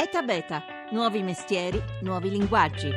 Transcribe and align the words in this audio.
ETA 0.00 0.22
Beta, 0.22 0.62
nuovi 0.92 1.24
mestieri, 1.24 1.82
nuovi 2.02 2.30
linguaggi. 2.30 2.88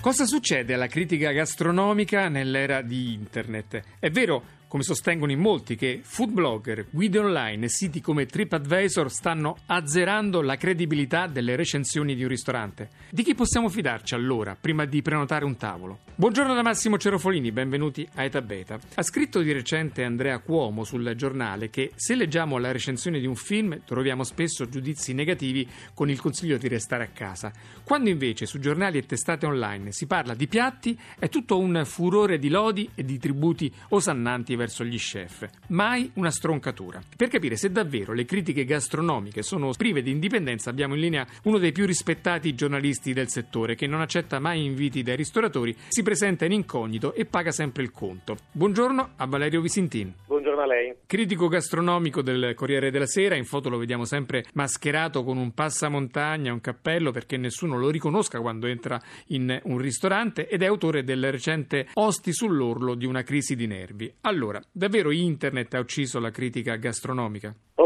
Cosa 0.00 0.26
succede 0.26 0.74
alla 0.74 0.88
critica 0.88 1.30
gastronomica 1.30 2.28
nell'era 2.28 2.82
di 2.82 3.12
Internet? 3.12 3.80
È 4.00 4.10
vero 4.10 4.42
come 4.68 4.82
sostengono 4.82 5.32
in 5.32 5.38
molti, 5.38 5.76
che 5.76 6.00
food 6.02 6.30
blogger, 6.30 6.86
guide 6.90 7.18
online 7.18 7.66
e 7.66 7.68
siti 7.68 8.00
come 8.00 8.26
TripAdvisor 8.26 9.10
stanno 9.10 9.56
azzerando 9.66 10.42
la 10.42 10.56
credibilità 10.56 11.26
delle 11.26 11.56
recensioni 11.56 12.14
di 12.14 12.22
un 12.22 12.28
ristorante. 12.28 12.90
Di 13.10 13.22
chi 13.22 13.34
possiamo 13.34 13.68
fidarci 13.68 14.14
allora, 14.14 14.56
prima 14.58 14.84
di 14.84 15.02
prenotare 15.02 15.44
un 15.44 15.56
tavolo? 15.56 16.00
Buongiorno 16.14 16.54
da 16.54 16.62
Massimo 16.62 16.98
Cerofolini, 16.98 17.52
benvenuti 17.52 18.08
a 18.14 18.24
Eta 18.24 18.40
Beta. 18.40 18.78
Ha 18.94 19.02
scritto 19.02 19.40
di 19.40 19.52
recente 19.52 20.02
Andrea 20.02 20.38
Cuomo 20.38 20.82
sul 20.82 21.14
giornale 21.14 21.70
che 21.70 21.92
se 21.94 22.14
leggiamo 22.14 22.58
la 22.58 22.72
recensione 22.72 23.20
di 23.20 23.26
un 23.26 23.36
film 23.36 23.82
troviamo 23.84 24.24
spesso 24.24 24.68
giudizi 24.68 25.12
negativi 25.12 25.68
con 25.94 26.10
il 26.10 26.20
consiglio 26.20 26.56
di 26.56 26.68
restare 26.68 27.04
a 27.04 27.08
casa. 27.08 27.52
Quando 27.84 28.08
invece 28.08 28.46
su 28.46 28.58
giornali 28.58 28.98
e 28.98 29.06
testate 29.06 29.46
online 29.46 29.92
si 29.92 30.06
parla 30.06 30.34
di 30.34 30.48
piatti, 30.48 30.98
è 31.18 31.28
tutto 31.28 31.58
un 31.58 31.82
furore 31.84 32.38
di 32.38 32.48
lodi 32.48 32.88
e 32.94 33.04
di 33.04 33.18
tributi 33.18 33.72
osannanti 33.90 34.55
verso 34.56 34.84
gli 34.84 34.98
chef, 34.98 35.48
mai 35.68 36.10
una 36.14 36.30
stroncatura. 36.30 37.02
Per 37.16 37.28
capire 37.28 37.56
se 37.56 37.70
davvero 37.70 38.12
le 38.12 38.24
critiche 38.24 38.64
gastronomiche 38.64 39.42
sono 39.42 39.70
prive 39.76 40.02
di 40.02 40.10
indipendenza, 40.10 40.70
abbiamo 40.70 40.94
in 40.94 41.00
linea 41.00 41.26
uno 41.44 41.58
dei 41.58 41.72
più 41.72 41.86
rispettati 41.86 42.54
giornalisti 42.54 43.12
del 43.12 43.28
settore 43.28 43.74
che 43.74 43.86
non 43.86 44.00
accetta 44.00 44.38
mai 44.38 44.64
inviti 44.64 45.02
dai 45.02 45.16
ristoratori, 45.16 45.76
si 45.88 46.02
presenta 46.02 46.44
in 46.44 46.52
incognito 46.52 47.14
e 47.14 47.24
paga 47.24 47.52
sempre 47.52 47.82
il 47.82 47.92
conto. 47.92 48.36
Buongiorno 48.52 49.10
a 49.16 49.26
Valerio 49.26 49.60
Visintin. 49.60 50.12
Buongiorno 50.56 50.62
a 50.62 50.66
lei. 50.66 50.94
Critico 51.04 51.48
gastronomico 51.48 52.22
del 52.22 52.54
Corriere 52.54 52.90
della 52.90 53.06
Sera, 53.06 53.36
in 53.36 53.44
foto 53.44 53.68
lo 53.68 53.76
vediamo 53.76 54.06
sempre 54.06 54.44
mascherato 54.54 55.22
con 55.22 55.36
un 55.36 55.52
passamontagna, 55.52 56.52
un 56.52 56.62
cappello 56.62 57.10
perché 57.10 57.36
nessuno 57.36 57.76
lo 57.76 57.90
riconosca 57.90 58.40
quando 58.40 58.66
entra 58.66 58.98
in 59.28 59.60
un 59.64 59.78
ristorante 59.78 60.48
ed 60.48 60.62
è 60.62 60.66
autore 60.66 61.04
del 61.04 61.30
recente 61.30 61.88
Osti 61.92 62.32
sull'orlo 62.32 62.94
di 62.94 63.04
una 63.04 63.22
crisi 63.22 63.54
di 63.54 63.66
nervi. 63.66 64.12
Allora, 64.22 64.60
davvero 64.72 65.10
internet 65.10 65.74
ha 65.74 65.80
ucciso 65.80 66.18
la 66.20 66.30
critica 66.30 66.76
gastronomica? 66.76 67.54
Che 67.74 67.85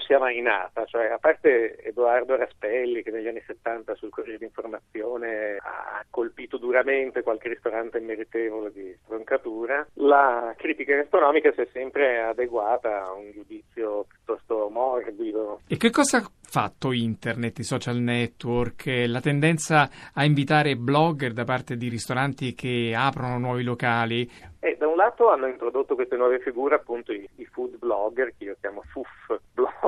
non 0.00 0.06
sia 0.06 0.18
mai 0.18 0.40
nata, 0.40 0.84
cioè 0.86 1.06
a 1.06 1.18
parte 1.18 1.78
Edoardo 1.82 2.36
Raspelli 2.36 3.02
che 3.02 3.10
negli 3.10 3.28
anni 3.28 3.42
70 3.46 3.94
sul 3.94 4.08
Corriere 4.08 4.38
d'Informazione 4.38 5.56
ha 5.60 6.04
colpito 6.08 6.56
duramente 6.56 7.22
qualche 7.22 7.48
ristorante 7.48 8.00
meritevole 8.00 8.72
di 8.72 8.96
stroncatura, 9.04 9.86
la 9.94 10.54
critica 10.56 10.96
gastronomica 10.96 11.52
si 11.52 11.60
è 11.60 11.68
sempre 11.72 12.22
adeguata 12.22 13.04
a 13.04 13.12
un 13.12 13.30
giudizio 13.32 14.06
piuttosto 14.08 14.68
morbido. 14.70 15.60
E 15.68 15.76
che 15.76 15.90
cosa 15.90 16.18
ha 16.18 16.30
fatto 16.42 16.92
internet, 16.92 17.58
i 17.58 17.64
social 17.64 17.98
network, 17.98 19.04
la 19.06 19.20
tendenza 19.20 19.88
a 20.14 20.24
invitare 20.24 20.76
blogger 20.76 21.32
da 21.32 21.44
parte 21.44 21.76
di 21.76 21.88
ristoranti 21.88 22.54
che 22.54 22.94
aprono 22.96 23.38
nuovi 23.38 23.62
locali? 23.62 24.28
E 24.58 24.76
da 24.78 24.88
un 24.88 24.96
lato 24.96 25.30
hanno 25.30 25.46
introdotto 25.46 25.94
queste 25.94 26.16
nuove 26.16 26.40
figure, 26.40 26.74
appunto 26.74 27.12
i, 27.12 27.26
i 27.36 27.44
food 27.46 27.78
blogger, 27.78 28.34
che 28.36 28.44
io 28.44 28.56
chiamo 28.60 28.82
FUF 28.90 29.40
blogger 29.54 29.79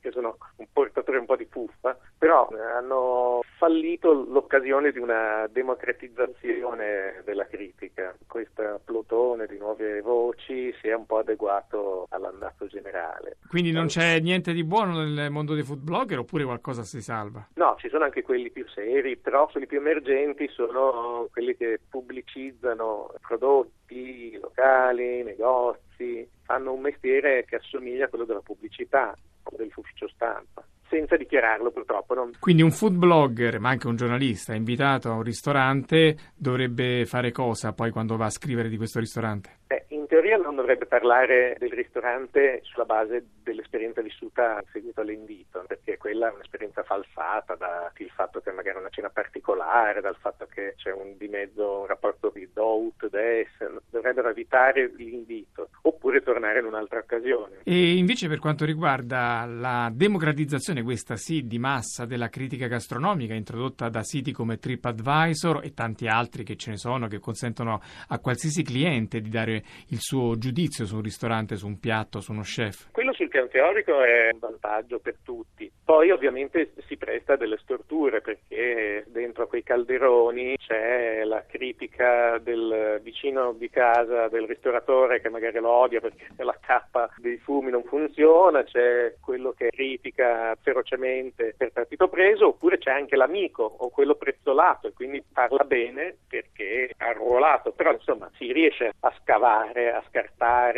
perché 0.00 0.10
sono 0.12 0.36
un 0.56 0.66
portatore 0.72 1.18
un 1.18 1.26
po' 1.26 1.36
di 1.36 1.46
fuffa, 1.50 1.96
però 2.16 2.48
hanno 2.76 3.40
fallito 3.58 4.12
l'occasione 4.12 4.92
di 4.92 4.98
una 4.98 5.46
democratizzazione 5.50 7.22
della 7.24 7.46
critica. 7.46 8.14
Questo 8.26 8.80
plotone 8.84 9.46
di 9.46 9.58
nuove 9.58 10.00
voci 10.00 10.72
si 10.80 10.88
è 10.88 10.94
un 10.94 11.06
po' 11.06 11.18
adeguato 11.18 12.06
all'andato 12.10 12.66
generale. 12.66 13.38
Quindi 13.48 13.72
non 13.72 13.86
c'è 13.86 14.20
niente 14.20 14.52
di 14.52 14.64
buono 14.64 15.02
nel 15.02 15.30
mondo 15.30 15.54
dei 15.54 15.62
food 15.62 15.80
blogger 15.80 16.20
oppure 16.20 16.44
qualcosa 16.44 16.82
si 16.82 17.02
salva? 17.02 17.48
No, 17.54 17.76
ci 17.78 17.88
sono 17.88 18.04
anche 18.04 18.22
quelli 18.22 18.50
più 18.50 18.66
seri, 18.68 19.16
però 19.16 19.46
quelli 19.46 19.66
più 19.66 19.78
emergenti 19.78 20.48
sono 20.48 21.28
quelli 21.32 21.56
che 21.56 21.80
pubblicizzano 21.88 23.14
prodotti 23.20 24.38
locali, 24.40 25.22
negozi, 25.22 26.28
fanno 26.42 26.72
un 26.72 26.80
mestiere 26.80 27.44
che 27.44 27.56
assomiglia 27.56 28.06
a 28.06 28.08
quello 28.08 28.24
della 28.24 28.40
pubblicità 28.40 29.14
o 29.52 29.56
dell'ufficio 29.56 30.08
stampa 30.08 30.64
senza 30.90 31.16
dichiararlo 31.16 31.70
purtroppo. 31.70 32.14
Non... 32.14 32.32
Quindi 32.38 32.62
un 32.62 32.72
food 32.72 32.96
blogger, 32.96 33.60
ma 33.60 33.70
anche 33.70 33.86
un 33.86 33.96
giornalista 33.96 34.54
invitato 34.54 35.08
a 35.08 35.14
un 35.14 35.22
ristorante 35.22 36.16
dovrebbe 36.34 37.06
fare 37.06 37.30
cosa 37.30 37.72
poi 37.72 37.90
quando 37.90 38.16
va 38.16 38.26
a 38.26 38.30
scrivere 38.30 38.68
di 38.68 38.76
questo 38.76 38.98
ristorante? 38.98 39.58
Beh, 39.68 39.86
in 39.88 40.06
teoria 40.06 40.36
non 40.50 40.56
dovrebbe 40.56 40.86
parlare 40.86 41.54
del 41.58 41.70
ristorante 41.70 42.60
sulla 42.64 42.84
base 42.84 43.24
dell'esperienza 43.42 44.02
vissuta 44.02 44.62
seguito 44.72 45.00
all'invito, 45.00 45.64
perché 45.66 45.96
quella 45.96 46.28
è 46.28 46.34
un'esperienza 46.34 46.82
falsata 46.82 47.54
dal 47.54 47.92
fatto 48.12 48.40
che 48.40 48.50
magari 48.50 48.76
è 48.76 48.80
una 48.80 48.88
cena 48.88 49.10
particolare, 49.10 50.00
dal 50.00 50.16
fatto 50.16 50.46
che 50.46 50.74
c'è 50.76 50.92
un 50.92 51.16
di 51.16 51.28
mezzo 51.28 51.80
un 51.80 51.86
rapporto 51.86 52.32
di 52.34 52.48
do-ut, 52.52 53.08
des, 53.08 53.48
dovrebbero 53.88 54.28
evitare 54.28 54.92
l'invito 54.96 55.68
oppure 55.82 56.20
tornare 56.22 56.58
in 56.58 56.66
un'altra 56.66 56.98
occasione. 56.98 57.58
E 57.62 57.96
invece 57.96 58.26
per 58.26 58.40
quanto 58.40 58.64
riguarda 58.64 59.46
la 59.46 59.90
democratizzazione, 59.92 60.82
questa 60.82 61.16
sì, 61.16 61.46
di 61.46 61.58
massa 61.58 62.06
della 62.06 62.28
critica 62.28 62.66
gastronomica 62.66 63.34
introdotta 63.34 63.88
da 63.88 64.02
siti 64.02 64.32
come 64.32 64.58
TripAdvisor 64.58 65.60
e 65.62 65.72
tanti 65.74 66.08
altri 66.08 66.42
che 66.42 66.56
ce 66.56 66.70
ne 66.70 66.76
sono 66.76 67.06
che 67.06 67.20
consentono 67.20 67.80
a 68.08 68.18
qualsiasi 68.18 68.62
cliente 68.64 69.20
di 69.20 69.28
dare 69.28 69.62
il 69.88 70.00
suo 70.00 70.34
giudizio 70.40 70.86
su 70.86 70.96
un 70.96 71.02
ristorante, 71.02 71.54
su 71.54 71.66
un 71.66 71.78
piatto, 71.78 72.20
su 72.20 72.32
uno 72.32 72.42
chef? 72.42 72.90
Quello 72.90 73.12
sul 73.12 73.28
piano 73.28 73.46
teorico 73.46 74.02
è 74.02 74.30
un 74.32 74.38
vantaggio 74.40 74.98
per 74.98 75.18
tutti. 75.22 75.70
Poi 75.84 76.10
ovviamente 76.10 76.72
si 76.86 76.96
presta 76.96 77.34
a 77.34 77.36
delle 77.36 77.58
storture 77.58 78.20
perché 78.20 79.04
dentro 79.08 79.44
a 79.44 79.46
quei 79.46 79.62
calderoni 79.62 80.56
c'è 80.56 81.22
la 81.24 81.44
critica 81.46 82.38
del 82.38 83.00
vicino 83.02 83.52
di 83.52 83.68
casa, 83.70 84.28
del 84.28 84.46
ristoratore 84.46 85.20
che 85.20 85.28
magari 85.28 85.58
lo 85.60 85.70
odia 85.70 86.00
perché 86.00 86.26
la 86.42 86.56
cappa 86.60 87.08
dei 87.18 87.38
fumi 87.38 87.70
non 87.70 87.84
funziona, 87.84 88.64
c'è 88.64 89.14
quello 89.20 89.52
che 89.52 89.68
critica 89.70 90.56
ferocemente 90.60 91.54
per 91.56 91.72
partito 91.72 92.08
preso, 92.08 92.48
oppure 92.48 92.78
c'è 92.78 92.90
anche 92.90 93.16
l'amico 93.16 93.62
o 93.62 93.90
quello 93.90 94.14
prezzolato 94.14 94.88
e 94.88 94.92
quindi 94.92 95.22
parla 95.32 95.64
bene 95.64 96.16
perché 96.26 96.92
ha 96.96 97.08
arruolato, 97.08 97.72
però 97.72 97.92
insomma 97.92 98.30
si 98.36 98.52
riesce 98.52 98.92
a 99.00 99.12
scavare, 99.20 99.92
a 99.92 100.02
scartare, 100.08 100.28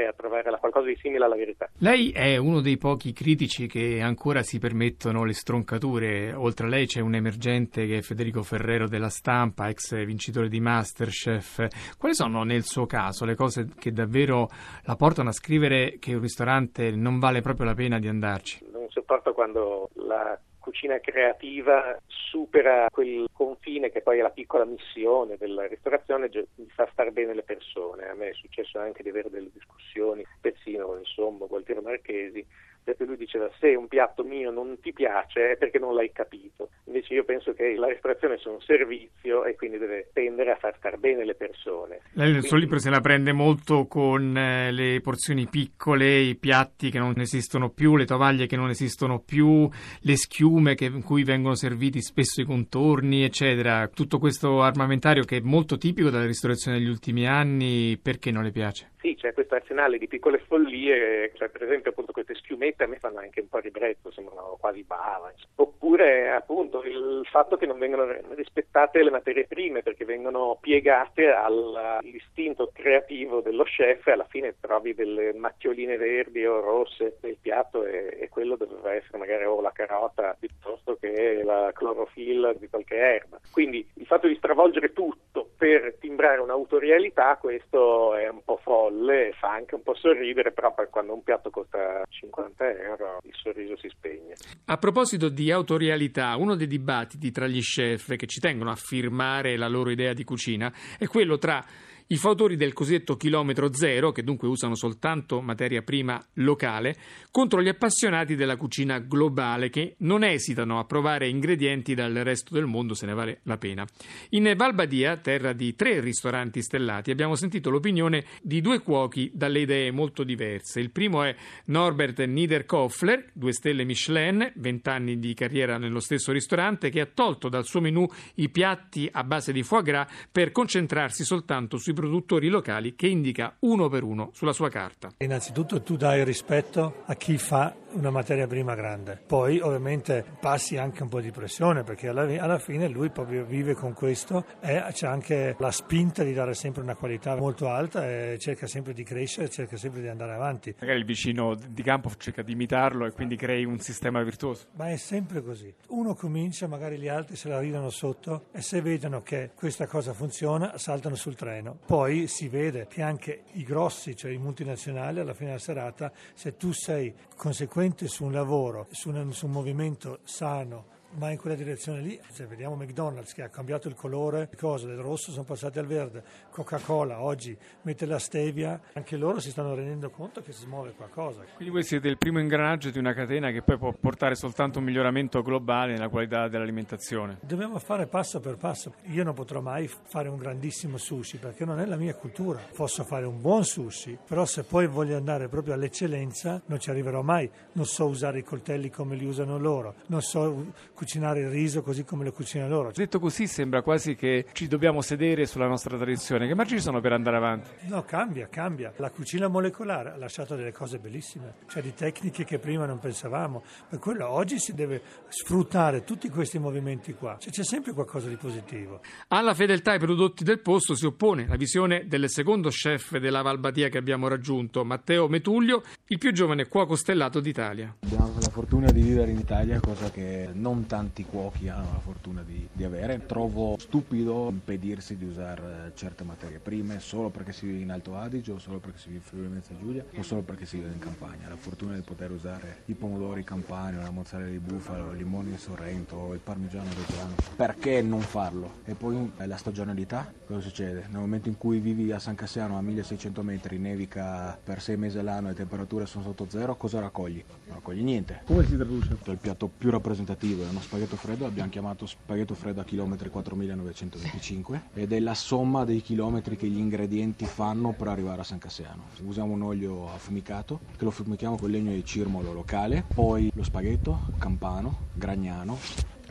a 0.06 0.12
trovare 0.16 0.50
qualcosa 0.58 0.86
di 0.86 0.96
simile 1.00 1.24
alla 1.24 1.36
verità. 1.36 1.68
Lei 1.78 2.10
è 2.10 2.36
uno 2.36 2.60
dei 2.60 2.76
pochi 2.76 3.12
critici 3.12 3.66
che 3.66 4.00
ancora 4.00 4.42
si 4.42 4.58
permettono 4.58 4.80
mettono 5.02 5.24
le 5.24 5.32
stroncature. 5.32 6.32
Oltre 6.32 6.66
a 6.66 6.68
lei 6.68 6.86
c'è 6.86 7.00
un 7.00 7.14
emergente 7.14 7.86
che 7.86 7.98
è 7.98 8.02
Federico 8.02 8.42
Ferrero 8.42 8.88
della 8.88 9.08
stampa, 9.08 9.68
ex 9.68 10.04
vincitore 10.04 10.48
di 10.48 10.60
Masterchef. 10.60 11.96
Quali 11.98 12.14
sono 12.14 12.42
nel 12.42 12.64
suo 12.64 12.86
caso 12.86 13.24
le 13.24 13.34
cose 13.34 13.68
che 13.78 13.92
davvero 13.92 14.48
la 14.84 14.96
portano 14.96 15.28
a 15.28 15.32
scrivere 15.32 15.98
che 15.98 16.14
un 16.14 16.20
ristorante 16.20 16.90
non 16.90 17.18
vale 17.18 17.40
proprio 17.40 17.66
la 17.66 17.74
pena 17.74 17.98
di 17.98 18.08
andarci? 18.08 18.66
Non 18.72 18.88
sopporto 18.88 19.32
quando 19.32 19.90
la 19.94 20.38
cucina 20.62 21.00
creativa 21.00 22.00
supera 22.06 22.86
quel 22.90 23.26
confine 23.32 23.90
che 23.90 24.00
poi 24.00 24.20
è 24.20 24.22
la 24.22 24.30
piccola 24.30 24.64
missione 24.64 25.36
della 25.36 25.66
ristorazione 25.66 26.28
di 26.28 26.46
far 26.74 26.88
star 26.92 27.10
bene 27.10 27.34
le 27.34 27.42
persone. 27.42 28.08
A 28.08 28.14
me 28.14 28.30
è 28.30 28.34
successo 28.34 28.78
anche 28.78 29.02
di 29.02 29.08
avere 29.08 29.28
delle 29.28 29.50
discussioni, 29.52 30.24
Pezzino, 30.40 30.96
insomma, 30.96 31.46
Gualtiero 31.46 31.82
Marchesi, 31.82 32.46
perché 32.82 33.04
lui 33.04 33.16
diceva 33.16 33.50
se 33.58 33.74
un 33.74 33.88
piatto 33.88 34.24
mio 34.24 34.50
non 34.50 34.78
ti 34.80 34.92
piace 34.92 35.52
è 35.52 35.56
perché 35.56 35.78
non 35.78 35.94
l'hai 35.94 36.12
capito. 36.12 36.70
Invece 36.84 37.14
io 37.14 37.24
penso 37.24 37.52
che 37.52 37.74
la 37.76 37.88
ristorazione 37.88 38.38
sia 38.38 38.50
un 38.50 38.60
servizio 38.60 39.44
e 39.44 39.54
quindi 39.54 39.78
deve 39.78 40.10
tendere 40.12 40.50
a 40.50 40.56
far 40.56 40.74
star 40.76 40.98
bene 40.98 41.24
le 41.24 41.34
persone. 41.34 42.00
Lei 42.12 42.32
nel 42.32 42.44
suo 42.44 42.56
libro 42.56 42.78
se 42.78 42.90
la 42.90 43.00
prende 43.00 43.32
molto 43.32 43.86
con 43.86 44.36
eh, 44.36 44.72
le 44.72 45.00
porzioni 45.00 45.46
piccole, 45.46 46.18
i 46.18 46.36
piatti 46.36 46.90
che 46.90 46.98
non 46.98 47.14
esistono 47.18 47.70
più, 47.70 47.96
le 47.96 48.04
tovaglie 48.04 48.46
che 48.46 48.56
non 48.56 48.70
esistono 48.70 49.20
più, 49.20 49.68
le 50.00 50.16
schiume 50.16 50.74
che, 50.74 50.86
in 50.86 51.02
cui 51.02 51.24
vengono 51.24 51.54
serviti 51.54 52.00
spesso 52.02 52.40
i 52.40 52.44
contorni, 52.44 53.22
eccetera. 53.24 53.88
Tutto 53.88 54.18
questo 54.18 54.62
armamentario 54.62 55.24
che 55.24 55.38
è 55.38 55.40
molto 55.40 55.76
tipico 55.76 56.10
della 56.10 56.26
ristorazione 56.26 56.78
degli 56.78 56.88
ultimi 56.88 57.26
anni, 57.26 57.98
perché 58.00 58.30
non 58.30 58.42
le 58.42 58.50
piace? 58.50 58.91
Sì, 59.02 59.16
c'è 59.16 59.34
questo 59.34 59.56
arsenale 59.56 59.98
di 59.98 60.06
piccole 60.06 60.38
follie, 60.38 61.32
cioè 61.34 61.48
per 61.48 61.64
esempio 61.64 61.90
appunto 61.90 62.12
queste 62.12 62.36
schiumette 62.36 62.84
a 62.84 62.86
me 62.86 63.00
fanno 63.00 63.18
anche 63.18 63.40
un 63.40 63.48
po' 63.48 63.58
ribrezzo, 63.58 64.12
sembrano 64.12 64.56
quasi 64.60 64.84
bava. 64.84 65.32
Oppure 65.56 66.30
appunto 66.30 66.84
il 66.84 67.26
fatto 67.28 67.56
che 67.56 67.66
non 67.66 67.80
vengono 67.80 68.06
rispettate 68.36 69.02
le 69.02 69.10
materie 69.10 69.48
prime 69.48 69.82
perché 69.82 70.04
vengono 70.04 70.56
piegate 70.60 71.32
all'istinto 71.32 72.70
creativo 72.72 73.40
dello 73.40 73.64
chef 73.64 74.06
e 74.06 74.12
alla 74.12 74.28
fine 74.30 74.54
trovi 74.60 74.94
delle 74.94 75.32
macchioline 75.32 75.96
verdi 75.96 76.46
o 76.46 76.60
rosse 76.60 77.16
nel 77.22 77.38
piatto 77.40 77.84
e, 77.84 78.18
e 78.20 78.28
quello 78.28 78.54
doveva 78.54 78.94
essere 78.94 79.18
magari 79.18 79.44
o 79.46 79.60
la 79.60 79.72
carota 79.72 80.36
piuttosto 80.38 80.96
che 81.00 81.42
la 81.42 81.72
clorofilla 81.74 82.52
di 82.52 82.68
qualche 82.68 82.94
erba. 82.94 83.40
Quindi 83.50 83.84
il 83.94 84.06
fatto 84.06 84.28
di 84.28 84.36
stravolgere 84.36 84.92
tutto 84.92 85.31
per 85.62 85.94
timbrare 86.00 86.40
un'autorialità 86.40 87.38
questo 87.40 88.16
è 88.16 88.28
un 88.28 88.42
po' 88.44 88.58
folle 88.64 89.30
fa 89.38 89.52
anche 89.52 89.76
un 89.76 89.84
po' 89.84 89.94
sorridere, 89.94 90.50
però 90.50 90.74
quando 90.90 91.14
un 91.14 91.22
piatto 91.22 91.50
costa 91.50 92.02
50 92.08 92.68
euro 92.80 93.18
il 93.22 93.32
sorriso 93.32 93.76
si 93.76 93.88
spegne. 93.88 94.34
A 94.64 94.76
proposito 94.76 95.28
di 95.28 95.52
autorialità, 95.52 96.34
uno 96.34 96.56
dei 96.56 96.66
dibattiti 96.66 97.30
tra 97.30 97.46
gli 97.46 97.60
chef 97.60 98.16
che 98.16 98.26
ci 98.26 98.40
tengono 98.40 98.72
a 98.72 98.74
firmare 98.74 99.56
la 99.56 99.68
loro 99.68 99.90
idea 99.90 100.12
di 100.12 100.24
cucina 100.24 100.72
è 100.98 101.06
quello 101.06 101.38
tra 101.38 101.64
i 102.12 102.18
fautori 102.18 102.56
del 102.56 102.74
cosiddetto 102.74 103.16
chilometro 103.16 103.72
zero, 103.72 104.12
che 104.12 104.22
dunque 104.22 104.46
usano 104.46 104.74
soltanto 104.74 105.40
materia 105.40 105.80
prima 105.80 106.22
locale, 106.34 106.94
contro 107.30 107.62
gli 107.62 107.68
appassionati 107.68 108.36
della 108.36 108.58
cucina 108.58 108.98
globale 108.98 109.70
che 109.70 109.94
non 110.00 110.22
esitano 110.22 110.78
a 110.78 110.84
provare 110.84 111.28
ingredienti 111.28 111.94
dal 111.94 112.12
resto 112.12 112.52
del 112.52 112.66
mondo 112.66 112.92
se 112.92 113.06
ne 113.06 113.14
vale 113.14 113.40
la 113.44 113.56
pena. 113.56 113.86
In 114.30 114.52
Valbadia, 114.54 115.16
terra 115.16 115.54
di 115.54 115.74
tre 115.74 116.00
ristoranti 116.00 116.60
stellati, 116.60 117.10
abbiamo 117.10 117.34
sentito 117.34 117.70
l'opinione 117.70 118.26
di 118.42 118.60
due 118.60 118.80
cuochi 118.80 119.30
dalle 119.32 119.60
idee 119.60 119.90
molto 119.90 120.22
diverse. 120.22 120.80
Il 120.80 120.90
primo 120.90 121.22
è 121.22 121.34
Norbert 121.66 122.22
Niederkoffler, 122.22 123.30
due 123.32 123.54
stelle 123.54 123.84
Michelin, 123.84 124.52
vent'anni 124.56 125.18
di 125.18 125.32
carriera 125.32 125.78
nello 125.78 126.00
stesso 126.00 126.30
ristorante, 126.30 126.90
che 126.90 127.00
ha 127.00 127.06
tolto 127.06 127.48
dal 127.48 127.64
suo 127.64 127.80
menù 127.80 128.06
i 128.34 128.50
piatti 128.50 129.08
a 129.10 129.24
base 129.24 129.50
di 129.50 129.62
foie 129.62 129.82
gras 129.82 130.12
per 130.30 130.52
concentrarsi 130.52 131.24
soltanto 131.24 131.78
sui 131.78 132.00
produttori 132.02 132.48
locali 132.48 132.96
che 132.96 133.06
indica 133.06 133.54
uno 133.60 133.88
per 133.88 134.02
uno 134.02 134.30
sulla 134.32 134.52
sua 134.52 134.68
carta. 134.68 135.12
Innanzitutto 135.18 135.82
tu 135.82 135.96
dai 135.96 136.24
rispetto 136.24 137.04
a 137.06 137.14
chi 137.14 137.38
fa 137.38 137.72
una 137.92 138.10
materia 138.10 138.46
prima 138.46 138.74
grande, 138.74 139.20
poi 139.26 139.60
ovviamente 139.60 140.24
passi 140.40 140.76
anche 140.76 141.02
un 141.02 141.08
po' 141.08 141.20
di 141.20 141.30
pressione 141.30 141.82
perché 141.82 142.08
alla, 142.08 142.22
alla 142.42 142.58
fine 142.58 142.88
lui 142.88 143.10
proprio 143.10 143.44
vive 143.44 143.74
con 143.74 143.92
questo 143.92 144.44
e 144.60 144.82
c'è 144.92 145.06
anche 145.06 145.56
la 145.58 145.70
spinta 145.70 146.22
di 146.22 146.32
dare 146.32 146.54
sempre 146.54 146.82
una 146.82 146.94
qualità 146.94 147.36
molto 147.36 147.68
alta 147.68 148.08
e 148.08 148.38
cerca 148.38 148.66
sempre 148.66 148.92
di 148.92 149.02
crescere, 149.02 149.48
cerca 149.48 149.76
sempre 149.76 150.00
di 150.00 150.08
andare 150.08 150.32
avanti. 150.32 150.74
Magari 150.80 150.98
il 150.98 151.04
vicino 151.04 151.54
di 151.54 151.82
campo 151.82 152.10
cerca 152.18 152.42
di 152.42 152.52
imitarlo 152.52 153.06
e 153.06 153.12
quindi 153.12 153.36
crei 153.36 153.64
un 153.64 153.78
sistema 153.78 154.22
virtuoso. 154.22 154.66
Ma 154.76 154.90
è 154.90 154.96
sempre 154.96 155.42
così. 155.42 155.72
Uno 155.88 156.14
comincia, 156.14 156.66
magari 156.66 156.98
gli 156.98 157.08
altri 157.08 157.36
se 157.36 157.48
la 157.48 157.60
ridano 157.60 157.90
sotto 157.90 158.46
e 158.52 158.62
se 158.62 158.80
vedono 158.80 159.22
che 159.22 159.50
questa 159.54 159.86
cosa 159.86 160.12
funziona 160.12 160.78
saltano 160.78 161.14
sul 161.14 161.34
treno 161.34 161.78
poi 161.84 162.26
si 162.26 162.48
vede 162.48 162.86
che 162.88 163.02
anche 163.02 163.42
i 163.52 163.64
grossi, 163.64 164.16
cioè 164.16 164.30
i 164.30 164.38
multinazionali, 164.38 165.20
alla 165.20 165.34
fine 165.34 165.50
della 165.50 165.60
serata, 165.60 166.12
se 166.34 166.56
tu 166.56 166.72
sei 166.72 167.12
conseguente 167.36 167.81
su 168.08 168.24
un 168.24 168.32
lavoro, 168.32 168.86
su 168.90 169.10
un, 169.10 169.32
su 169.32 169.46
un 169.46 169.52
movimento 169.52 170.20
sano, 170.24 170.84
ma 171.14 171.30
in 171.30 171.38
quella 171.38 171.56
direzione 171.56 172.00
lì, 172.00 172.20
se 172.30 172.46
vediamo 172.46 172.74
McDonald's 172.74 173.34
che 173.34 173.42
ha 173.42 173.48
cambiato 173.48 173.88
il 173.88 173.94
colore, 173.94 174.48
cose 174.56 174.86
del 174.86 174.98
rosso 174.98 175.30
sono 175.30 175.44
passate 175.44 175.78
al 175.78 175.86
verde, 175.86 176.22
Coca-Cola 176.50 177.22
oggi 177.22 177.56
mette 177.82 178.06
la 178.06 178.18
stevia, 178.18 178.80
anche 178.94 179.16
loro 179.16 179.40
si 179.40 179.50
stanno 179.50 179.74
rendendo 179.74 180.10
conto 180.10 180.40
che 180.42 180.52
si 180.52 180.66
muove 180.66 180.92
qualcosa. 180.92 181.44
Quindi 181.54 181.72
voi 181.72 181.82
siete 181.84 182.08
il 182.08 182.18
primo 182.18 182.40
ingranaggio 182.40 182.90
di 182.90 182.98
una 182.98 183.12
catena 183.12 183.50
che 183.50 183.62
poi 183.62 183.78
può 183.78 183.92
portare 183.92 184.34
soltanto 184.34 184.78
un 184.78 184.84
miglioramento 184.84 185.42
globale 185.42 185.92
nella 185.92 186.08
qualità 186.08 186.48
dell'alimentazione. 186.48 187.38
Dobbiamo 187.42 187.78
fare 187.78 188.06
passo 188.06 188.40
per 188.40 188.56
passo. 188.56 188.94
Io 189.06 189.24
non 189.24 189.34
potrò 189.34 189.60
mai 189.60 189.88
fare 189.88 190.28
un 190.28 190.36
grandissimo 190.36 190.96
sushi 190.96 191.38
perché 191.38 191.64
non 191.64 191.80
è 191.80 191.86
la 191.86 191.96
mia 191.96 192.14
cultura. 192.14 192.60
Posso 192.74 193.04
fare 193.04 193.26
un 193.26 193.40
buon 193.40 193.64
sushi, 193.64 194.18
però 194.26 194.44
se 194.44 194.64
poi 194.64 194.86
voglio 194.86 195.16
andare 195.16 195.48
proprio 195.48 195.74
all'eccellenza 195.74 196.62
non 196.66 196.78
ci 196.78 196.90
arriverò 196.90 197.22
mai. 197.22 197.50
Non 197.72 197.86
so 197.86 198.06
usare 198.06 198.38
i 198.38 198.44
coltelli 198.44 198.90
come 198.90 199.16
li 199.16 199.24
usano 199.24 199.58
loro, 199.58 199.94
non 200.06 200.22
so 200.22 200.72
cucinare 201.02 201.40
il 201.40 201.48
riso 201.48 201.82
così 201.82 202.04
come 202.04 202.22
lo 202.22 202.30
cucinano 202.30 202.70
loro. 202.70 202.92
Detto 202.92 203.18
così 203.18 203.48
sembra 203.48 203.82
quasi 203.82 204.14
che 204.14 204.46
ci 204.52 204.68
dobbiamo 204.68 205.00
sedere 205.00 205.46
sulla 205.46 205.66
nostra 205.66 205.96
tradizione. 205.96 206.46
Che 206.46 206.54
margini 206.54 206.78
sono 206.78 207.00
per 207.00 207.12
andare 207.12 207.36
avanti? 207.36 207.70
No, 207.88 208.04
cambia, 208.04 208.46
cambia. 208.46 208.92
La 208.98 209.10
cucina 209.10 209.48
molecolare 209.48 210.12
ha 210.12 210.16
lasciato 210.16 210.54
delle 210.54 210.70
cose 210.70 210.98
bellissime, 210.98 211.54
cioè 211.66 211.82
di 211.82 211.92
tecniche 211.92 212.44
che 212.44 212.60
prima 212.60 212.86
non 212.86 213.00
pensavamo. 213.00 213.64
Per 213.88 213.98
quello 213.98 214.28
oggi 214.28 214.60
si 214.60 214.74
deve 214.74 215.02
sfruttare 215.26 216.04
tutti 216.04 216.28
questi 216.28 216.60
movimenti 216.60 217.14
qua. 217.14 217.36
Cioè, 217.36 217.50
c'è 217.50 217.64
sempre 217.64 217.92
qualcosa 217.92 218.28
di 218.28 218.36
positivo. 218.36 219.00
Alla 219.28 219.54
fedeltà 219.54 219.90
ai 219.90 219.98
prodotti 219.98 220.44
del 220.44 220.60
posto 220.60 220.94
si 220.94 221.04
oppone 221.04 221.48
la 221.48 221.56
visione 221.56 222.06
del 222.06 222.30
secondo 222.30 222.68
chef 222.68 223.18
della 223.18 223.42
Valbatia 223.42 223.88
che 223.88 223.98
abbiamo 223.98 224.28
raggiunto, 224.28 224.84
Matteo 224.84 225.26
Metuglio, 225.26 225.82
il 226.06 226.18
più 226.18 226.32
giovane 226.32 226.68
cuoco 226.68 226.94
stellato 226.94 227.40
d'Italia. 227.40 227.92
Abbiamo 228.04 228.34
la 228.40 228.50
fortuna 228.50 228.92
di 228.92 229.00
vivere 229.00 229.32
in 229.32 229.38
Italia, 229.38 229.80
cosa 229.80 230.12
che 230.12 230.48
non 230.52 230.86
tanti 230.92 231.24
cuochi 231.24 231.70
hanno 231.70 231.88
la 231.90 232.00
fortuna 232.00 232.42
di, 232.42 232.68
di, 232.70 232.84
avere. 232.84 233.24
Trovo 233.24 233.78
stupido 233.78 234.50
impedirsi 234.50 235.16
di 235.16 235.24
usare 235.24 235.86
eh, 235.86 235.92
certe 235.94 236.22
materie 236.22 236.58
prime 236.58 237.00
solo 237.00 237.30
perché 237.30 237.54
si 237.54 237.64
vive 237.64 237.78
in 237.78 237.90
Alto 237.90 238.14
Adige 238.14 238.52
o 238.52 238.58
solo 238.58 238.78
perché 238.78 238.98
si 238.98 239.06
vive 239.06 239.20
in 239.20 239.24
Friuli 239.24 239.48
Venezia 239.48 239.74
Giulia 239.78 240.04
o 240.14 240.22
solo 240.22 240.42
perché 240.42 240.66
si 240.66 240.76
vive 240.76 240.90
in 240.92 240.98
campagna. 240.98 241.48
La 241.48 241.56
fortuna 241.56 241.94
di 241.94 242.02
poter 242.02 242.30
usare 242.30 242.82
i 242.86 242.92
pomodori 242.92 243.42
campani, 243.42 243.96
la 243.96 244.10
mozzarella 244.10 244.50
di 244.50 244.58
bufalo, 244.58 245.12
il 245.12 245.16
limone 245.16 245.52
di 245.52 245.56
Sorrento, 245.56 246.34
il 246.34 246.40
parmigiano 246.40 246.90
reggiano. 246.90 247.36
Perché 247.56 248.02
non 248.02 248.20
farlo? 248.20 248.80
E 248.84 248.94
poi 248.94 249.32
eh, 249.38 249.46
la 249.46 249.56
stagionalità, 249.56 250.30
cosa 250.44 250.60
succede? 250.60 251.06
Nel 251.08 251.20
momento 251.20 251.48
in 251.48 251.56
cui 251.56 251.78
vivi 251.78 252.12
a 252.12 252.18
San 252.18 252.34
Cassiano 252.34 252.76
a 252.76 252.82
1600 252.82 253.42
metri, 253.42 253.78
nevica 253.78 254.58
per 254.62 254.82
sei 254.82 254.98
mesi 254.98 255.16
all'anno 255.16 255.46
e 255.46 255.50
le 255.52 255.56
temperature 255.56 256.04
sono 256.04 256.22
sotto 256.22 256.44
zero, 256.50 256.76
cosa 256.76 257.00
raccogli? 257.00 257.42
Non 257.68 257.76
raccogli 257.76 258.02
niente. 258.02 258.42
Come 258.44 258.66
si 258.66 258.76
traduce? 258.76 259.16
Il 259.24 259.38
piatto 259.38 259.70
più 259.74 259.88
rappresentativo 259.88 260.64
è 260.64 260.68
uno 260.68 260.80
spaghetto 260.82 261.16
freddo, 261.16 261.44
l'abbiamo 261.44 261.70
chiamato 261.70 262.06
spaghetto 262.06 262.54
freddo 262.54 262.80
a 262.80 262.84
chilometri 262.84 263.30
4925 263.30 264.82
ed 264.94 265.12
è 265.12 265.20
la 265.20 265.34
somma 265.34 265.84
dei 265.84 266.02
chilometri 266.02 266.56
che 266.56 266.66
gli 266.66 266.78
ingredienti 266.78 267.46
fanno 267.46 267.92
per 267.92 268.08
arrivare 268.08 268.42
a 268.42 268.44
San 268.44 268.58
Cassiano. 268.58 269.04
Usiamo 269.22 269.52
un 269.52 269.62
olio 269.62 270.12
affumicato 270.12 270.80
che 270.96 271.04
lo 271.04 271.10
fumichiamo 271.10 271.56
con 271.56 271.70
legno 271.70 271.92
di 271.92 272.04
cirmolo 272.04 272.52
locale, 272.52 273.04
poi 273.14 273.50
lo 273.54 273.62
spaghetto, 273.62 274.20
campano, 274.38 274.98
gragnano, 275.12 275.78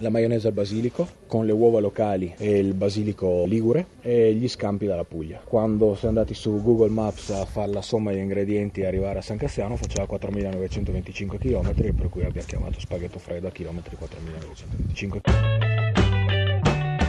la 0.01 0.09
maionese 0.09 0.47
al 0.47 0.53
basilico 0.53 1.07
con 1.27 1.45
le 1.45 1.51
uova 1.51 1.79
locali 1.79 2.33
e 2.37 2.57
il 2.57 2.73
basilico 2.73 3.45
ligure 3.45 3.85
e 4.01 4.33
gli 4.33 4.47
scampi 4.47 4.85
dalla 4.85 5.03
Puglia. 5.03 5.41
Quando 5.43 5.95
siamo 5.95 6.17
andati 6.17 6.33
su 6.33 6.61
Google 6.61 6.89
Maps 6.89 7.29
a 7.29 7.45
fare 7.45 7.71
la 7.71 7.81
somma 7.81 8.11
degli 8.11 8.19
ingredienti 8.19 8.81
e 8.81 8.85
arrivare 8.85 9.19
a 9.19 9.21
San 9.21 9.37
Cassiano 9.37 9.75
faceva 9.75 10.05
4925 10.05 11.37
km 11.37 11.73
per 11.73 12.09
cui 12.09 12.23
abbiamo 12.23 12.47
chiamato 12.47 12.79
spaghetto 12.79 13.19
freddo 13.19 13.47
a 13.47 13.51
chilometri 13.51 13.95
4925 13.95 15.21
km. 15.21 15.60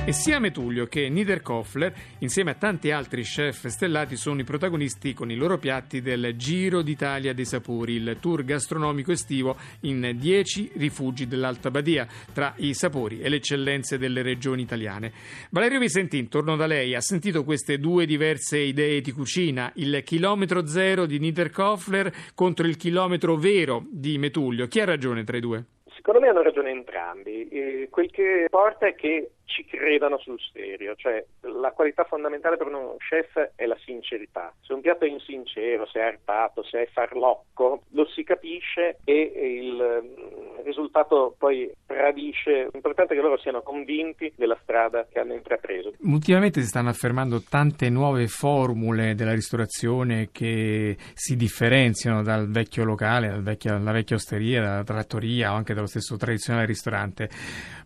E 0.04 0.10
sia 0.10 0.40
Metullio 0.40 0.86
che 0.86 1.08
Niederkoffler, 1.08 1.92
insieme 2.18 2.50
a 2.50 2.54
tanti 2.54 2.90
altri 2.90 3.22
chef 3.22 3.68
stellati, 3.68 4.16
sono 4.16 4.40
i 4.40 4.44
protagonisti 4.44 5.14
con 5.14 5.30
i 5.30 5.36
loro 5.36 5.58
piatti 5.58 6.02
del 6.02 6.34
Giro 6.34 6.82
d'Italia 6.82 7.32
dei 7.32 7.44
Sapori, 7.44 7.92
il 7.92 8.16
tour 8.20 8.42
gastronomico 8.42 9.12
estivo 9.12 9.56
in 9.82 10.16
10 10.18 10.72
rifugi 10.74 11.28
dell'Alta 11.28 11.70
Badia, 11.70 12.08
tra 12.34 12.52
i 12.56 12.74
sapori 12.74 13.20
e 13.20 13.28
le 13.28 13.36
eccellenze 13.36 13.96
delle 13.96 14.22
regioni 14.22 14.62
italiane. 14.62 15.12
Valerio 15.50 15.78
Visentin, 15.78 16.28
torno 16.28 16.56
da 16.56 16.66
lei, 16.66 16.96
ha 16.96 17.00
sentito 17.00 17.44
queste 17.44 17.78
due 17.78 18.04
diverse 18.04 18.58
idee 18.58 19.00
di 19.02 19.12
cucina, 19.12 19.70
il 19.76 20.02
chilometro 20.02 20.66
zero 20.66 21.06
di 21.06 21.20
Niederkoffler 21.20 22.12
contro 22.34 22.66
il 22.66 22.76
chilometro 22.76 23.36
vero 23.36 23.86
di 23.88 24.18
Metullio. 24.18 24.66
Chi 24.66 24.80
ha 24.80 24.84
ragione 24.84 25.22
tra 25.22 25.36
i 25.36 25.40
due? 25.40 25.64
Secondo 25.94 26.18
me 26.18 26.28
hanno 26.28 26.42
ragione 26.42 26.70
entrambi. 26.70 27.46
E 27.48 27.86
quel 27.88 28.10
che 28.10 28.48
porta 28.50 28.88
è 28.88 28.94
che 28.96 29.30
ci 29.52 29.64
credano 29.64 30.18
sul 30.18 30.40
serio, 30.52 30.94
cioè 30.96 31.24
la 31.40 31.70
qualità 31.72 32.04
fondamentale 32.04 32.56
per 32.56 32.66
uno 32.66 32.96
chef 32.98 33.52
è 33.54 33.66
la 33.66 33.76
sincerità. 33.84 34.52
Se 34.62 34.72
un 34.72 34.80
piatto 34.80 35.04
è 35.04 35.08
insincero, 35.08 35.86
se 35.86 36.00
è 36.00 36.02
arpato, 36.02 36.64
se 36.64 36.82
è 36.82 36.88
farlocco, 36.90 37.82
lo 37.90 38.06
si 38.06 38.24
capisce 38.24 38.96
e 39.04 39.32
il 39.62 40.02
mm, 40.02 40.64
risultato 40.64 41.34
poi 41.38 41.70
tradisce. 41.86 42.68
L'importante 42.72 43.12
è 43.12 43.16
che 43.16 43.22
loro 43.22 43.38
siano 43.38 43.62
convinti 43.62 44.32
della 44.34 44.58
strada 44.62 45.06
che 45.10 45.18
hanno 45.18 45.34
intrapreso. 45.34 45.92
Ultimamente 46.00 46.60
si 46.62 46.66
stanno 46.66 46.88
affermando 46.88 47.42
tante 47.42 47.90
nuove 47.90 48.26
formule 48.28 49.14
della 49.14 49.34
ristorazione 49.34 50.30
che 50.32 50.96
si 51.12 51.36
differenziano 51.36 52.22
dal 52.22 52.48
vecchio 52.48 52.84
locale, 52.84 53.28
dal 53.28 53.42
vecchio, 53.42 53.72
dalla 53.72 53.92
vecchia 53.92 54.16
osteria, 54.16 54.62
dalla 54.62 54.84
trattoria 54.84 55.52
o 55.52 55.56
anche 55.56 55.74
dallo 55.74 55.86
stesso 55.86 56.16
tradizionale 56.16 56.64
ristorante 56.66 57.28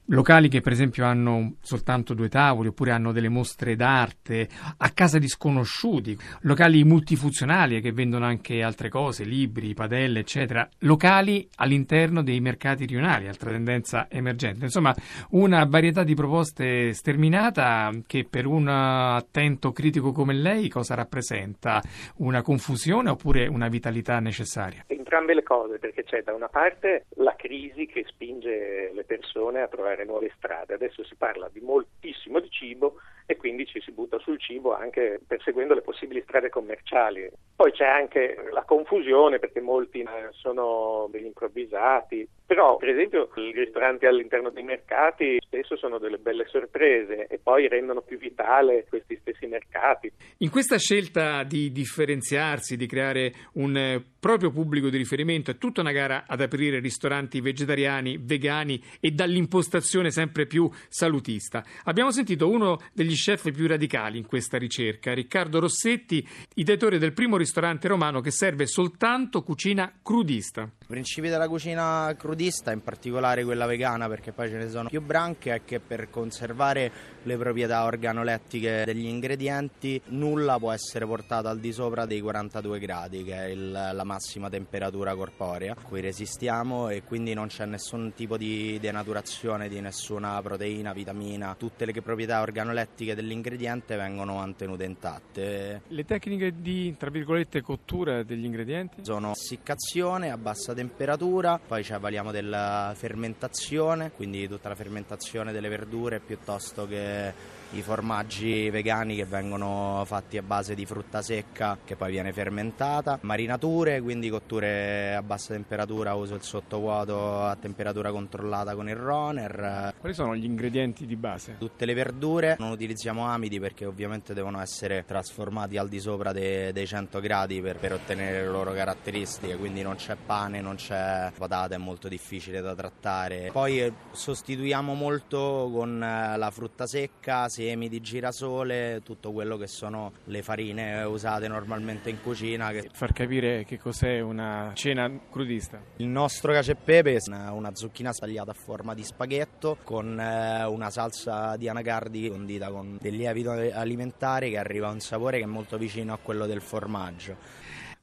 locali 0.07 0.49
che 0.49 0.61
per 0.61 0.73
esempio 0.73 1.05
hanno 1.05 1.56
soltanto 1.61 2.15
due 2.15 2.29
tavoli 2.29 2.69
oppure 2.69 2.93
hanno 2.93 3.13
delle 3.13 3.29
mostre 3.29 3.77
d'arte 3.77 4.49
a 4.77 4.91
casa 4.91 5.19
di 5.19 5.29
sconosciuti, 5.29 6.17
locali 6.43 6.85
multifunzionali 6.85 7.81
che 7.81 7.93
vendono 7.93 8.25
anche 8.25 8.63
altre 8.63 8.89
cose, 8.89 9.25
libri, 9.25 9.75
padelle, 9.75 10.21
eccetera, 10.21 10.69
locali 10.81 11.49
all'interno 11.57 12.23
dei 12.23 12.41
mercati 12.41 12.87
rionali, 12.87 13.29
altra 13.29 13.51
tendenza 13.51 14.09
emergente. 14.11 14.65
Insomma, 14.65 14.95
una 15.31 15.65
varietà 15.65 16.03
di 16.03 16.15
proposte 16.15 16.93
sterminata 16.93 17.91
che 18.07 18.27
per 18.29 18.47
un 18.47 18.69
attento 18.69 19.73
critico 19.73 20.13
come 20.13 20.35
lei 20.35 20.69
cosa 20.69 20.95
rappresenta? 20.95 21.83
Una 22.17 22.43
confusione 22.43 23.11
oppure 23.11 23.47
una 23.47 23.69
vitalità 23.69 24.19
necessaria? 24.21 24.85
Entrambe 25.07 25.35
le 25.35 25.45
cose, 25.45 25.79
perché 25.79 26.03
c'è 26.03 26.25
da 26.25 26.35
una 26.35 26.49
parte 26.49 27.05
la 27.19 27.37
crisi 27.37 27.87
che 27.87 28.05
spinge 28.09 28.91
le 28.93 29.05
persone 29.05 29.63
a 29.63 29.69
trovare 29.69 30.05
nuove 30.05 30.33
strade. 30.37 30.75
Adesso 30.75 31.05
si 31.05 31.15
parla 31.15 31.49
di 31.49 31.61
moltissimo 31.61 32.41
di 32.41 32.51
cibo 32.51 32.97
e 33.25 33.37
quindi 33.37 33.67
ci 33.67 33.81
si 33.81 33.93
butta 33.93 34.19
sul 34.19 34.41
cibo 34.41 34.75
anche 34.75 35.21
perseguendo 35.25 35.75
le 35.75 35.83
possibili 35.83 36.23
strade 36.23 36.49
commerciali. 36.49 37.31
Poi 37.55 37.71
c'è 37.71 37.87
anche 37.87 38.49
la 38.51 38.65
confusione 38.65 39.39
perché 39.39 39.61
molti 39.61 40.05
sono 40.33 41.07
degli 41.13 41.27
improvvisati, 41.27 42.29
però 42.47 42.77
per 42.77 42.91
esempio 42.91 43.29
i 43.37 43.53
ristoranti 43.53 44.07
all'interno 44.07 44.51
dei 44.51 44.63
mercati 44.63 45.39
spesso 45.41 45.77
sono 45.77 45.99
delle 45.99 46.19
belle 46.19 46.47
sorprese 46.47 47.27
e 47.27 47.39
poi 47.43 47.67
rendono 47.69 48.03
più 48.03 48.19
vitale 48.19 48.87
questi 48.89 49.19
stessi 49.21 49.47
mercati. 49.47 50.11
In 50.39 50.51
questa 50.51 50.79
scelta 50.79 51.43
di 51.43 51.73
differenziarsi, 51.73 52.77
di 52.77 52.87
creare 52.87 53.33
un 53.55 53.77
eh, 53.77 54.03
proprio 54.21 54.51
pubblico 54.51 54.89
di 54.89 54.97
riferimento, 54.97 55.51
è 55.51 55.59
tutta 55.59 55.81
una 55.81 55.93
gara 55.93 56.25
ad 56.27 56.41
aprire 56.41 56.79
ristoranti 56.79 57.41
vegetariani, 57.41 58.19
vegani 58.21 58.83
e 59.01 59.11
dall'impostazione 59.11 60.11
sempre 60.11 60.47
più 60.47 60.71
salutista. 60.89 61.65
Abbiamo 61.85 62.11
sentito 62.13 62.49
uno 62.49 62.79
degli 62.93 63.15
chef 63.15 63.51
più 63.53 63.67
radicali 63.67 64.19
in 64.19 64.27
questa 64.27 64.57
ricerca, 64.57 65.13
Riccardo 65.13 65.59
Rossetti, 65.59 66.27
ideatore 66.55 66.99
del 66.99 67.13
primo 67.13 67.37
ristorante 67.37 67.89
romano 67.89 68.21
che 68.21 68.31
serve 68.31 68.67
soltanto 68.67 69.43
cucina 69.43 69.93
crudista. 70.03 70.71
Principi 70.87 71.29
della 71.29 71.49
cucina 71.49 72.15
crudista, 72.17 72.71
in 72.71 72.81
particolare 72.81 73.43
quella 73.43 73.67
vegana, 73.67 74.07
perché 74.09 74.31
poi 74.31 74.49
ce 74.49 74.57
ne 74.57 74.69
sono 74.69 74.89
più 74.89 75.03
branche, 75.03 75.53
è 75.53 75.65
che 75.65 75.81
per 75.81 76.11
conservare 76.11 77.16
le 77.27 77.37
proprietà 77.37 77.85
organolettiche 77.85 78.85
degli 78.85 79.07
ingredienti 79.07 80.01
nulla 80.07 80.59
può 80.59 80.71
essere 80.71 81.07
portato 81.07 81.49
al 81.49 81.59
di 81.59 81.73
sopra 81.73 82.07
dei 82.07 82.21
42 82.21 82.79
gradi, 82.79 83.25
che 83.25 83.35
è 83.35 83.45
il, 83.47 83.71
la 83.71 84.05
massima 84.05 84.49
temperatura 84.49 85.15
corporea 85.15 85.73
a 85.73 85.83
cui 85.83 86.01
resistiamo 86.01 86.89
e 86.89 87.03
quindi 87.03 87.35
non 87.35 87.49
c'è 87.49 87.65
nessun 87.65 88.13
tipo 88.15 88.37
di 88.37 88.79
denaturazione 88.81 89.69
di 89.69 89.81
nessuna 89.81 90.41
proteina, 90.41 90.93
vitamina, 90.93 91.57
tutte 91.59 91.85
le 91.85 91.93
proprietà 92.01 92.41
organolettiche 92.41 93.17
dell'ingrediente 93.17 93.97
vengono 93.97 94.35
mantenute 94.35 94.85
intatte. 94.85 95.83
Le 95.89 96.05
tecniche 96.05 96.55
di, 96.61 96.95
tra 96.97 97.11
virgolette, 97.11 97.61
cottura 97.61 98.23
degli 98.23 98.45
ingredienti? 98.45 99.05
Sono 99.05 99.33
essiccazione 99.33 100.31
a 100.31 100.39
bassa 100.39 100.75
temperatura, 100.75 101.59
poi 101.59 101.83
ci 101.83 101.93
avvaliamo 101.93 102.31
della 102.31 102.93
fermentazione, 102.95 104.13
quindi 104.13 104.47
tutta 104.47 104.69
la 104.69 104.77
fermentazione 104.77 105.51
delle 105.51 105.69
verdure 105.69 106.21
piuttosto 106.21 106.87
che 106.87 107.16
Yeah. 107.17 107.33
I 107.73 107.83
formaggi 107.83 108.71
vegani 108.71 109.17
che 109.17 109.25
vengono 109.25 110.03
fatti 110.07 110.39
a 110.39 110.43
base 110.43 110.75
di 110.75 110.87
frutta 110.87 111.23
secca 111.23 111.79
che 111.85 111.97
poi 111.97 112.11
viene 112.11 112.33
fermentata, 112.33 113.19
marinature, 113.23 114.01
quindi 114.01 114.29
cotture 114.29 115.15
a 115.15 115.23
bassa 115.23 115.53
temperatura, 115.53 116.15
uso 116.15 116.35
il 116.35 116.43
sottovuoto 116.43 117.43
a 117.43 117.57
temperatura 117.57 118.11
controllata 118.11 118.75
con 118.75 118.89
il 118.89 118.97
runner. 118.97 119.95
Quali 119.99 120.15
sono 120.15 120.37
gli 120.37 120.45
ingredienti 120.45 121.07
di 121.07 121.17
base? 121.17 121.57
Tutte 121.59 121.85
le 121.85 121.95
verdure, 121.95 122.57
non 122.59 122.71
utilizziamo 122.71 123.27
amidi 123.27 123.59
perché 123.59 123.85
ovviamente 123.85 124.35
devono 124.35 124.61
essere 124.61 125.05
trasformati 125.05 125.77
al 125.77 125.89
di 125.89 125.99
sopra 125.99 126.33
dei, 126.33 126.73
dei 126.73 126.87
100 126.87 127.21
gradi 127.21 127.61
per, 127.61 127.79
per, 127.79 127.93
ottenere 127.95 128.43
le 128.43 128.49
loro 128.49 128.73
caratteristiche, 128.73 129.57
quindi 129.57 129.83
non 129.83 129.97
c'è 129.97 130.17
pane, 130.17 130.61
non 130.61 130.77
c'è 130.77 131.33
patata, 131.37 131.75
è 131.75 131.79
molto 131.79 132.09
difficile 132.09 132.61
da 132.61 132.75
trattare. 132.75 133.51
Poi 133.53 133.81
eh, 133.81 133.93
sostituiamo 134.13 134.95
molto 134.95 135.71
con 135.73 136.03
eh, 136.03 136.37
la 136.37 136.51
frutta 136.51 136.87
secca, 136.87 137.49
semi 137.57 137.89
di 137.89 138.03
girasole, 138.03 139.01
tutto 139.03 139.33
quello 139.33 139.57
che 139.57 139.67
sono 139.67 140.13
le 140.25 140.43
farine 140.43 141.05
usate 141.05 141.49
normalmente 141.49 142.11
in 142.11 142.21
cucina. 142.21 142.71
Che... 142.71 142.91
Far 142.93 143.15
capire 143.15 143.65
che 143.65 143.79
cos'è 143.79 144.21
una 144.21 144.73
cena 144.75 145.11
crudista. 145.31 145.81
Il 145.97 146.09
nostro 146.09 146.53
cacio 146.53 146.73
e 146.73 146.75
pepe 146.75 147.15
è 147.15 147.19
una, 147.29 147.53
una 147.53 147.75
zucchina 147.75 148.13
tagliata 148.13 148.51
a 148.51 148.55
forma 148.55 148.93
di 148.93 149.03
spaghetto 149.03 149.79
con 149.83 150.21
eh, 150.21 150.65
una 150.65 150.91
salsa 150.91 151.57
di 151.57 151.67
anacardi 151.67 152.29
condita 152.29 152.69
con 152.69 152.99
del 153.01 153.17
lievito 153.17 153.53
alimentare 153.53 154.51
che 154.51 154.59
arriva 154.59 154.89
a 154.89 154.91
un 154.91 155.01
sapore 155.01 155.39
che 155.39 155.45
è 155.45 155.47
molto 155.47 155.79
vicino 155.79 156.13
a 156.13 156.19
quello 156.21 156.45
del 156.45 156.61
formaggio. 156.61 157.37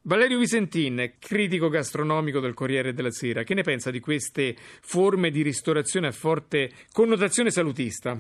Valerio 0.06 0.40
Visentin, 0.40 1.14
critico 1.20 1.70
gastronomico 1.70 2.40
del 2.40 2.56
Corriere 2.56 2.94
della 2.94 3.12
Sera, 3.12 3.44
che 3.44 3.54
ne 3.54 3.62
pensa 3.62 3.92
di 3.92 4.00
queste 4.00 4.56
forme 4.82 5.30
di 5.30 5.44
ristorazione 5.44 6.08
a 6.08 6.12
forte 6.12 6.72
connotazione 6.92 7.52
salutista? 7.52 8.20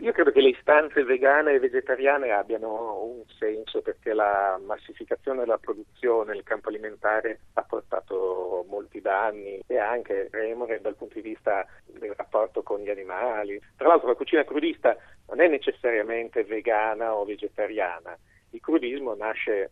Io 0.00 0.12
credo 0.12 0.30
che 0.30 0.40
le 0.40 0.48
istanze 0.48 1.04
vegane 1.04 1.52
e 1.52 1.58
vegetariane 1.58 2.30
abbiano 2.30 3.04
un 3.04 3.22
senso 3.38 3.82
perché 3.82 4.14
la 4.14 4.58
massificazione 4.64 5.40
della 5.40 5.58
produzione 5.58 6.32
nel 6.32 6.42
campo 6.42 6.70
alimentare 6.70 7.40
ha 7.52 7.62
portato 7.62 8.64
molti 8.66 9.02
danni 9.02 9.60
e 9.66 9.76
anche 9.76 10.28
remore 10.30 10.80
dal 10.80 10.96
punto 10.96 11.16
di 11.16 11.20
vista 11.20 11.66
del 11.84 12.14
rapporto 12.16 12.62
con 12.62 12.80
gli 12.80 12.88
animali. 12.88 13.60
Tra 13.76 13.88
l'altro 13.88 14.08
la 14.08 14.14
cucina 14.14 14.42
crudista 14.42 14.96
non 15.28 15.42
è 15.42 15.48
necessariamente 15.48 16.44
vegana 16.44 17.14
o 17.14 17.26
vegetariana, 17.26 18.16
il 18.50 18.60
crudismo 18.60 19.14
nasce 19.14 19.70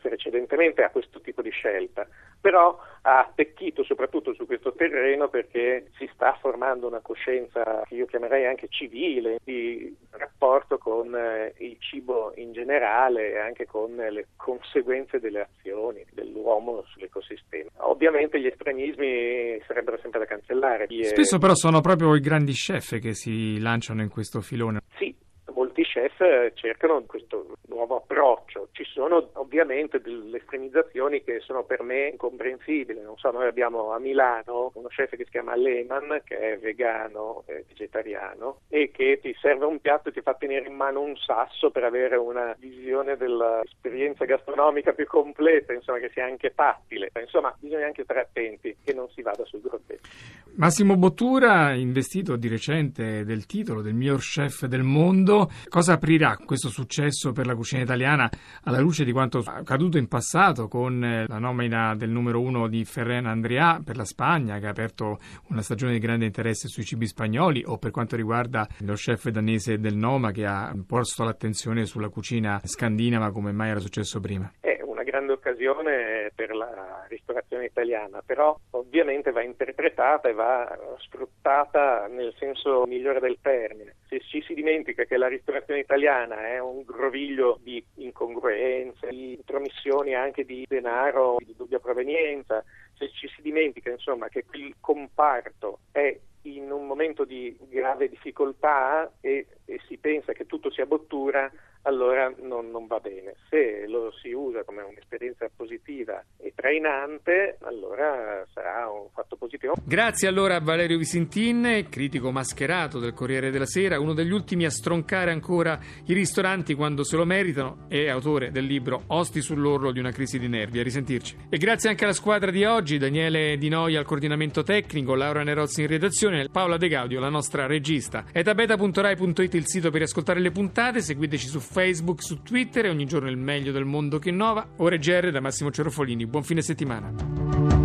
precedentemente 0.00 0.82
a 0.82 0.90
questo 0.90 1.20
tipo 1.20 1.42
di 1.42 1.50
scelta, 1.50 2.06
però 2.40 2.78
ha 3.02 3.20
attecchito 3.20 3.82
soprattutto 3.84 4.34
su 4.34 4.46
questo 4.46 4.72
terreno 4.72 5.28
perché 5.28 5.90
si 5.96 6.08
sta 6.12 6.36
formando 6.40 6.86
una 6.86 7.00
coscienza 7.00 7.82
che 7.86 7.94
io 7.94 8.06
chiamerei 8.06 8.46
anche 8.46 8.68
civile 8.68 9.38
di 9.44 9.94
rapporto 10.10 10.78
con 10.78 11.14
eh, 11.14 11.54
il 11.58 11.76
cibo 11.80 12.32
in 12.36 12.52
generale 12.52 13.32
e 13.32 13.38
anche 13.38 13.66
con 13.66 13.94
le 13.94 14.28
conseguenze 14.36 15.20
delle 15.20 15.40
azioni 15.40 16.04
dell'uomo 16.12 16.84
sull'ecosistema. 16.86 17.70
Ovviamente 17.78 18.40
gli 18.40 18.46
estremismi 18.46 19.60
sarebbero 19.66 19.98
sempre 19.98 20.20
da 20.20 20.26
cancellare. 20.26 20.86
Spesso 21.04 21.38
però 21.38 21.54
sono 21.54 21.80
proprio 21.80 22.14
i 22.14 22.20
grandi 22.20 22.52
chef 22.52 22.98
che 22.98 23.14
si 23.14 23.60
lanciano 23.60 24.02
in 24.02 24.08
questo 24.08 24.40
filone. 24.40 24.80
Sì, 24.96 25.14
molti 25.54 25.82
chef 25.82 26.52
cercano 26.54 27.02
questo 27.06 27.56
nuovo 27.68 27.96
approccio. 27.96 28.68
Ci 28.72 28.84
sono 28.84 29.30
ovviamente 29.34 30.00
delle 30.00 30.38
estremizzazioni 30.38 31.22
che 31.22 31.40
sono 31.40 31.64
per 31.64 31.82
me 31.82 32.08
incomprensibili. 32.08 33.00
Non 33.00 33.16
so, 33.16 33.30
noi 33.30 33.46
abbiamo 33.46 33.92
a 33.92 33.98
Milano 33.98 34.72
uno 34.74 34.88
chef 34.88 35.10
che 35.10 35.24
si 35.24 35.30
chiama 35.30 35.56
Lehman, 35.56 36.22
che 36.24 36.38
è 36.38 36.58
vegano 36.58 37.44
e 37.46 37.64
vegetariano, 37.66 38.60
e 38.68 38.90
che 38.90 39.18
ti 39.20 39.34
serve 39.40 39.64
un 39.64 39.80
piatto 39.80 40.08
e 40.08 40.12
ti 40.12 40.20
fa 40.20 40.34
tenere 40.34 40.66
in 40.66 40.74
mano 40.74 41.00
un 41.00 41.16
sasso 41.16 41.70
per 41.70 41.84
avere 41.84 42.16
una 42.16 42.54
visione 42.58 43.16
dell'esperienza 43.16 44.24
gastronomica 44.24 44.92
più 44.92 45.06
completa, 45.06 45.72
insomma, 45.72 45.98
che 45.98 46.10
sia 46.12 46.24
anche 46.24 46.52
tattile. 46.54 47.10
Insomma, 47.20 47.54
bisogna 47.58 47.86
anche 47.86 48.04
stare 48.04 48.20
attenti 48.20 48.76
che 48.84 48.92
non 48.92 49.08
si 49.10 49.22
vada 49.22 49.44
sul 49.44 49.60
grottesco. 49.60 50.08
Massimo 50.56 50.96
Bottura, 50.96 51.72
investito 51.74 52.36
di 52.36 52.48
recente 52.48 53.24
del 53.24 53.46
titolo 53.46 53.80
del 53.80 53.94
miglior 53.94 54.18
chef 54.18 54.64
del 54.64 54.82
mondo, 54.82 55.37
cosa 55.68 55.92
aprirà 55.92 56.36
questo 56.44 56.68
successo 56.68 57.32
per 57.32 57.46
la 57.46 57.54
cucina 57.54 57.82
italiana 57.82 58.30
alla 58.62 58.80
luce 58.80 59.04
di 59.04 59.12
quanto 59.12 59.42
accaduto 59.44 59.98
in 59.98 60.08
passato 60.08 60.68
con 60.68 61.04
eh, 61.04 61.26
la 61.26 61.38
nomina 61.38 61.94
del 61.94 62.10
numero 62.10 62.40
uno 62.40 62.68
di 62.68 62.84
Ferran 62.84 63.26
Andrea 63.26 63.80
per 63.84 63.96
la 63.96 64.04
Spagna, 64.04 64.58
che 64.58 64.66
ha 64.66 64.70
aperto 64.70 65.18
una 65.48 65.62
stagione 65.62 65.92
di 65.92 65.98
grande 65.98 66.24
interesse 66.24 66.68
sui 66.68 66.84
cibi 66.84 67.06
spagnoli, 67.06 67.62
o 67.66 67.78
per 67.78 67.90
quanto 67.90 68.16
riguarda 68.16 68.66
lo 68.78 68.94
chef 68.94 69.28
danese 69.28 69.78
del 69.78 69.96
Noma 69.96 70.30
che 70.30 70.46
ha 70.46 70.74
posto 70.86 71.24
l'attenzione 71.24 71.84
sulla 71.84 72.08
cucina 72.08 72.60
scandinava 72.64 73.30
come 73.30 73.52
mai 73.52 73.70
era 73.70 73.80
successo 73.80 74.20
prima? 74.20 74.50
Una 74.62 74.77
grande 75.18 75.32
occasione 75.32 76.30
per 76.34 76.54
la 76.54 77.04
ristorazione 77.08 77.64
italiana, 77.64 78.22
però 78.24 78.56
ovviamente 78.70 79.32
va 79.32 79.42
interpretata 79.42 80.28
e 80.28 80.32
va 80.32 80.78
sfruttata 80.98 82.06
nel 82.06 82.32
senso 82.38 82.84
migliore 82.86 83.18
del 83.18 83.38
termine. 83.42 83.96
Se 84.06 84.20
ci 84.20 84.40
si 84.42 84.54
dimentica 84.54 85.04
che 85.04 85.16
la 85.16 85.26
ristorazione 85.26 85.80
italiana 85.80 86.46
è 86.46 86.60
un 86.60 86.82
groviglio 86.82 87.58
di 87.62 87.84
incongruenze, 87.96 89.08
di 89.08 89.34
intromissioni 89.34 90.14
anche 90.14 90.44
di 90.44 90.64
denaro 90.68 91.36
di 91.44 91.54
dubbia 91.56 91.80
provenienza, 91.80 92.62
se 92.96 93.10
ci 93.10 93.28
si 93.28 93.42
dimentica 93.42 93.90
insomma 93.90 94.28
che 94.28 94.44
il 94.52 94.74
comparto 94.80 95.80
è 95.90 96.16
in 96.42 96.70
un 96.70 96.86
momento 96.86 97.24
di 97.24 97.56
grave 97.68 98.08
difficoltà 98.08 99.10
e, 99.20 99.46
e 99.64 99.80
si 99.88 99.98
pensa 99.98 100.32
che 100.32 100.46
tutto 100.46 100.70
sia 100.70 100.86
bottura, 100.86 101.50
allora 101.88 102.32
non, 102.40 102.70
non, 102.70 102.86
va 102.86 103.00
bene. 103.00 103.34
Se 103.48 103.86
lo 103.86 104.12
si 104.12 104.30
usa 104.32 104.62
come 104.62 104.82
un'esperienza 104.82 105.50
positiva 105.54 106.22
e 106.36 106.52
trainante, 106.58 107.56
allora 107.60 108.44
sarà 108.52 108.90
un 108.90 109.06
fatto 109.14 109.36
positivo. 109.36 109.74
Grazie 109.84 110.26
allora 110.26 110.56
a 110.56 110.60
Valerio 110.60 110.98
Visintin, 110.98 111.86
critico 111.88 112.32
mascherato 112.32 112.98
del 112.98 113.12
Corriere 113.12 113.52
della 113.52 113.64
Sera, 113.64 114.00
uno 114.00 114.12
degli 114.12 114.32
ultimi 114.32 114.64
a 114.64 114.70
stroncare 114.70 115.30
ancora 115.30 115.78
i 116.06 116.12
ristoranti 116.14 116.74
quando 116.74 117.04
se 117.04 117.14
lo 117.14 117.24
meritano 117.24 117.86
e 117.88 118.08
autore 118.08 118.50
del 118.50 118.64
libro 118.64 119.04
Osti 119.06 119.40
sull'orlo 119.40 119.92
di 119.92 120.00
una 120.00 120.10
crisi 120.10 120.40
di 120.40 120.48
nervi. 120.48 120.80
A 120.80 120.82
risentirci. 120.82 121.36
E 121.48 121.58
grazie 121.58 121.90
anche 121.90 122.02
alla 122.02 122.12
squadra 122.12 122.50
di 122.50 122.64
oggi, 122.64 122.98
Daniele 122.98 123.56
Di 123.56 123.68
Noia 123.68 124.00
al 124.00 124.04
coordinamento 124.04 124.64
tecnico, 124.64 125.14
Laura 125.14 125.44
Nerozzi 125.44 125.82
in 125.82 125.86
redazione, 125.86 126.48
Paola 126.50 126.76
De 126.76 126.88
Gaudio, 126.88 127.20
la 127.20 127.28
nostra 127.28 127.66
regista. 127.66 128.24
Etabeta.rai.it 128.32 129.54
il 129.54 129.68
sito 129.68 129.92
per 129.92 130.02
ascoltare 130.02 130.40
le 130.40 130.50
puntate, 130.50 131.02
seguiteci 131.02 131.46
su 131.46 131.60
Facebook 131.60 132.20
su 132.20 132.42
Twitter 132.42 132.86
e 132.86 132.88
ogni 132.90 133.06
giorno 133.06 133.30
il 133.30 133.36
meglio 133.36 133.70
del 133.70 133.84
mondo 133.84 134.18
che 134.18 134.30
innova. 134.30 134.66
Ore 134.78 134.98
GR 134.98 135.30
da 135.30 135.40
Massimo 135.40 135.70
Cerofolini. 135.70 136.26
Buon 136.26 136.46
fine 136.48 136.62
settimana. 136.62 137.77